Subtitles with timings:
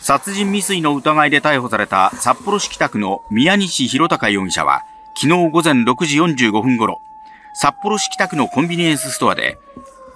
[0.00, 4.84] 殺人未遂の疑いで逮捕された札幌市北区の宮西弘隆容疑者は、
[5.16, 7.00] 昨日午前6時45分頃、
[7.54, 9.58] 札幌市北区のコンビニエンスストアで、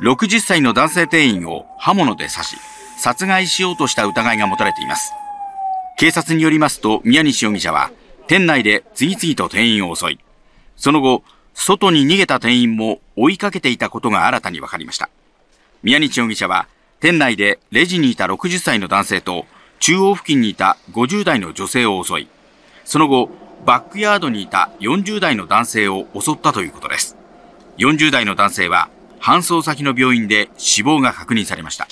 [0.00, 2.56] 60歳の男性店員を刃物で刺し、
[2.98, 5.12] 殺害しようとした疑いが持たれています。
[5.96, 7.90] 警察によりますと、宮西容疑者は、
[8.26, 10.20] 店内で次々と店員を襲い、
[10.76, 11.24] その後、
[11.54, 15.10] 外に逃げた店員も追いかけていたことが新たに分かりました。
[15.82, 16.68] 宮西容疑者は、
[17.00, 19.46] 店内でレジにいた60歳の男性と、
[19.80, 22.28] 中央付近にいた50代の女性を襲い、
[22.84, 23.30] その後、
[23.64, 27.16] バックヤードにいた40代の男性を襲ったということです。
[27.78, 28.90] 40代の男性は
[29.20, 31.88] 搬送先の病院で死亡が確認されました。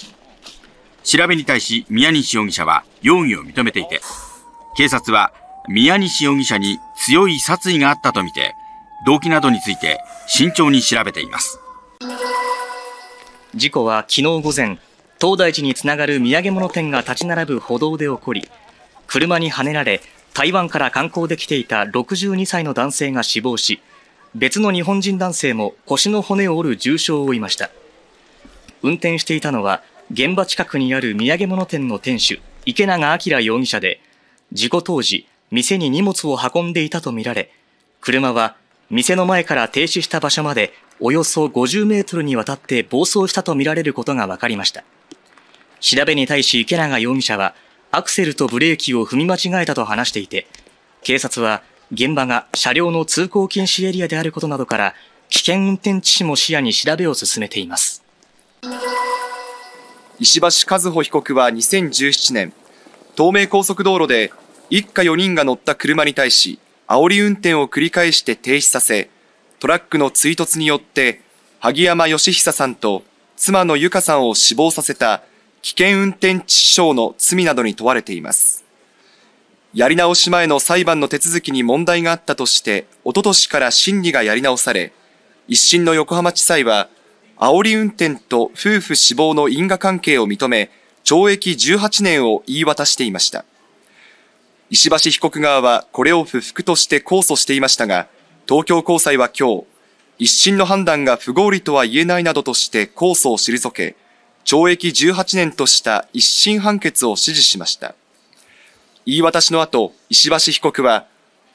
[1.02, 4.00] 調べに対し宮西容疑者は容疑を認めていて、
[4.76, 5.32] 警察は
[5.68, 8.54] 宮西容疑者に強い殺意があったとみて、
[9.06, 11.60] 動機などについて慎重に調べています。
[13.54, 14.78] 事故は昨日午前、
[15.20, 18.48] 東大寺につながる土産物店が立ち並ぶ歩道で起こり、
[19.06, 20.00] 車にはねられ、
[20.32, 23.80] 台湾から観光で来ていた62歳の男性が死亡し、
[24.34, 27.70] 別の日本人男性も腰の骨を折る重傷を負いました。
[28.82, 34.00] 運転していたのは、現場近くにある土産物店の店主、池永明容疑者で、
[34.52, 37.50] 事故当時、店に荷物を運んでいたとみられ、
[38.00, 38.56] 車は
[38.90, 44.84] 店の前から停止した場所までおよそ50メートルにわたって暴走したとみられることが分かりました。
[45.80, 47.54] 調べに対し池永容疑者は、
[47.90, 50.46] アクセルとブレーキを踏み間違えたと話していて、
[51.02, 51.62] 警察は
[51.92, 54.94] 現場が車両の通行禁止エリアであることなどから、
[55.30, 58.02] 危険運転致死も視野に調べを進めています。
[60.18, 62.52] 石橋和歩被告は2017年、
[63.16, 64.32] 東名高速道路で
[64.70, 69.10] 一家4人が乗った車に対し、煽り運転を繰り返して停止させ、
[69.60, 71.20] トラックの追突によって、
[71.60, 73.02] 萩山義久さんと
[73.36, 75.22] 妻の由香さんを死亡させた
[75.68, 78.64] 危険運転致死傷の罪などに問われています。
[79.74, 84.94] やり直し前の裁判の手続きに問題があったとして、おととしから審理がやり直され、
[85.46, 86.88] 一審の横浜地裁は、
[87.36, 90.70] 煽り運転と夫婦死亡の因果関係を認め、
[91.04, 93.44] 懲役18年を言い渡していました。
[94.70, 98.08] 石橋被告側はこれを不服として控訴していましたが、
[98.48, 99.64] 東京高裁は今日、
[100.18, 103.96] 一審の判断が不合理とは言えないなどとして控訴を退け、
[104.50, 107.94] 懲役18年とした一審判決を支持しました。
[109.04, 111.04] 言い渡しの後、石橋被告は、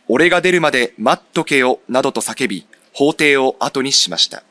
[0.08, 4.44] 俺が出るまで待っとけよ、などと叫び、法廷を後にしました。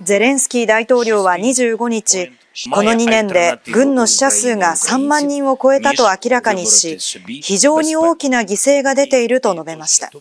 [0.00, 2.30] ゼレンスキー大統領は25日、
[2.70, 6.96] この2年で軍の死者数が3万人を超えたと明らかにし、
[7.42, 10.12] 非常に大きな犠牲が出ていると述べました。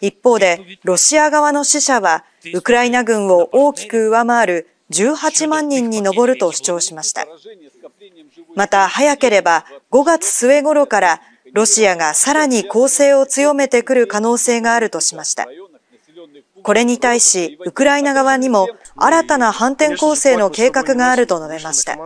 [0.00, 2.24] 一方で、ロシア側の死者は、
[2.54, 7.26] ウクライナ軍を大きく上回る18万人に上ると主張しました。
[8.54, 11.20] また、早ければ5月末頃から
[11.52, 15.46] ロシアがさらに攻勢を強めてくる可能性があるとしました。
[16.62, 21.96] これに対し、ウクライナ側にも新たな反転攻勢の計画があると述べました。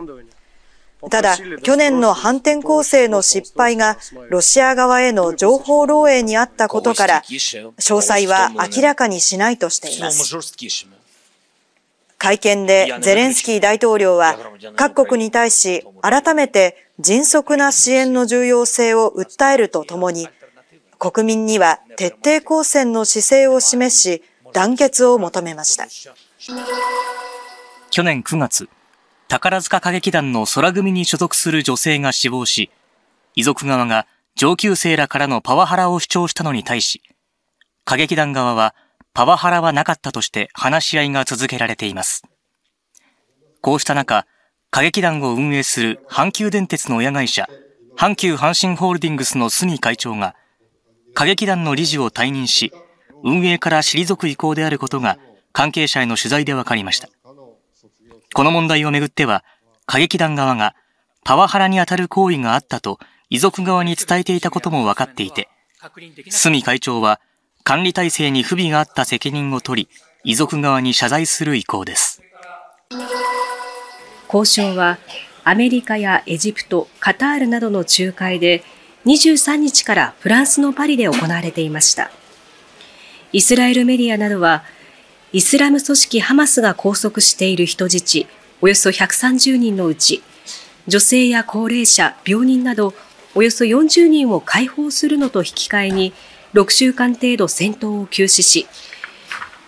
[1.09, 3.97] ただ、去年の反転攻勢の失敗が
[4.29, 10.37] ロシア側への情報漏洩にあったことから、詳細は明らかにしないとしています。
[12.23, 14.37] 会見でゼレンスキー大統領は
[14.77, 20.29] 各国に対し改めて迅速な支援の重要性を訴えるとともに
[20.99, 24.23] 国民には徹底抗戦の姿勢を示し
[24.53, 25.87] 団結を求めました。
[27.91, 28.69] 去年9月
[29.29, 32.71] 宝塚歌劇団の空組に所属する女性が死亡し
[33.35, 37.01] 遺族側が上級生らからのパワハラを主張したのに対し
[37.87, 38.75] 歌劇団側は
[39.13, 42.23] パワハラはなかったとして話し合いが続けられています。
[43.61, 44.27] こうした中、
[44.73, 47.49] 歌劇団を運営する阪急電鉄の親会社、
[47.99, 50.35] 阪急阪神ホールディングスの角会長が、
[51.13, 52.73] 歌劇団の理事を退任し、
[53.23, 55.19] 運営から退く意向であることが
[55.53, 57.09] 関係者への取材で分かりました。
[58.33, 59.45] この問題をめぐっては、
[59.89, 60.77] 歌劇団側が
[61.25, 65.49] パワハラに当たる行為があったと遺族側に伝えていたことも分かっていて、
[65.81, 67.21] 角会長は
[67.71, 69.89] 管理体制に不備があった責任を取り、
[70.25, 72.21] 遺族側に謝罪する意向です。
[74.27, 74.99] 交渉は
[75.45, 78.65] アメリカやエジプト、カタールなどの仲介で
[79.07, 82.11] 23日からフランスのパリで行われていました。
[83.33, 84.65] イスラエルメディアなどは、
[85.33, 88.27] イスラム組織ハマスが拘束している人質
[88.61, 90.25] およそ130人のうち、
[90.89, 92.95] 女性や高齢者、病人など
[93.37, 96.13] およそ40人を解放するのと引き換えに
[96.55, 98.67] 6週間程度戦闘を休止し、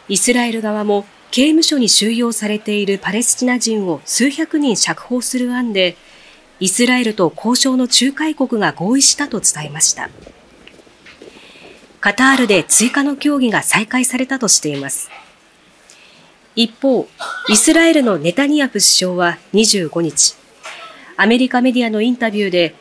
[0.08, 5.96] イスラエル側も刑務所に収容されているパレスチナ人を数百人釈放する案で、
[6.60, 10.10] イスラエルと交渉の仲介国が合意したと伝えました。
[12.00, 15.08] カタールで追加の協議が再開されたとしています。
[16.56, 17.08] 一方、
[17.48, 20.34] イスラエルのネタニヤフ首相は25日、
[21.16, 22.74] アメリカメディアのインタビューで、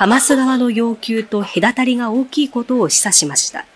[0.00, 3.66] ハマス側の要求と隔たりが大きいことを示唆しました。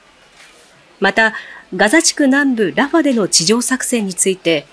[0.99, 1.35] また、
[1.76, 4.67] ガザ地区南部ラファでの地上作戦について、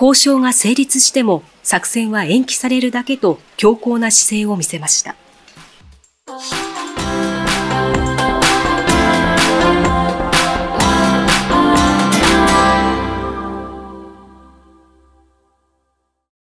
[0.00, 5.14] 交渉が成立しても作戦は延期されるだけと強硬な姿勢を見せました。